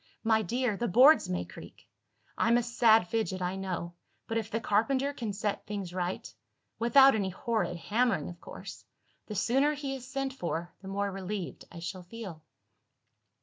[0.23, 1.87] My dear, the boards may creak!
[2.35, 3.93] I'm a sad fidget, I know;
[4.25, 6.27] but, if the carpenter can set things right
[6.79, 8.83] without any horrid hammering, of course!
[9.27, 12.41] the sooner he is sent for, the more relieved I shall feel."